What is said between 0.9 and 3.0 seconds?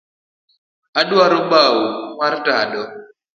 Aduaro bau mar tado